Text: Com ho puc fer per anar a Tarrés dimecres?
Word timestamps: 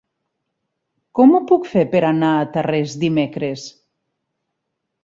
Com 1.19 1.35
ho 1.35 1.43
puc 1.51 1.69
fer 1.75 1.85
per 1.93 2.03
anar 2.09 2.33
a 2.41 2.49
Tarrés 2.57 2.97
dimecres? 3.05 3.71